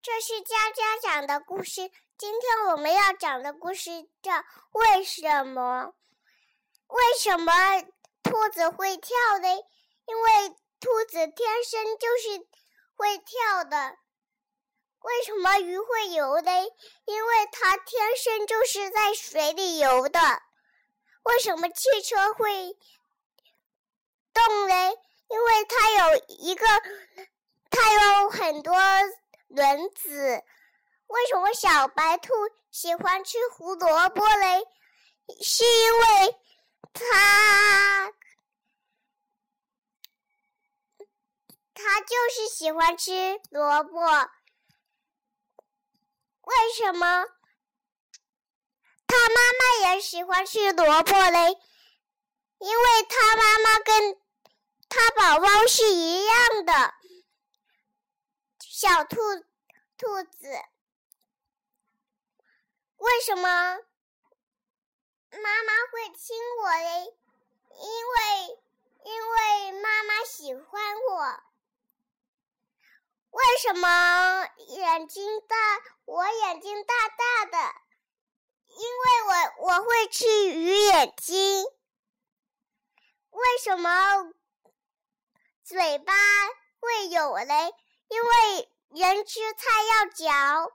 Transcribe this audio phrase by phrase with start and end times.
[0.00, 1.90] 这是佳佳讲的故事。
[2.16, 4.32] 今天我们要讲的故事叫
[4.70, 5.92] 《为什么？
[6.86, 7.52] 为什么
[8.22, 9.48] 兔子会跳呢？
[10.06, 12.46] 因为兔子天生就是
[12.94, 13.96] 会跳的。
[15.00, 16.52] 为什么鱼会游呢？
[17.04, 20.20] 因为它天生就是在水里游的。
[21.24, 22.76] 为什么汽车会
[24.32, 24.92] 动呢？
[25.28, 26.66] 因为它有一个，
[27.68, 28.76] 它有很多。
[29.48, 30.44] 轮子，
[31.06, 32.32] 为什么小白兔
[32.70, 34.66] 喜欢吃胡萝卜嘞？
[35.42, 36.36] 是因为
[36.92, 38.12] 它，
[41.74, 44.00] 它就是喜欢吃萝卜。
[46.42, 47.24] 为什么
[49.06, 51.58] 它妈妈也喜欢吃萝卜嘞？
[52.58, 54.18] 因为它妈妈跟
[54.88, 56.07] 它宝宝是一。
[58.80, 59.16] 小兔
[59.96, 60.46] 兔子，
[62.98, 63.74] 为什么妈
[65.64, 67.12] 妈会亲我嘞？
[67.74, 68.14] 因为
[69.02, 71.42] 因为妈妈喜欢我。
[73.30, 75.56] 为什么眼睛大？
[76.04, 77.58] 我眼睛大大的，
[78.68, 79.24] 因为
[79.58, 81.64] 我我会吃鱼眼睛。
[83.30, 84.32] 为什么
[85.64, 86.14] 嘴巴
[86.78, 87.74] 会有嘞？
[88.08, 88.68] 因为
[89.02, 90.72] 人吃菜要嚼。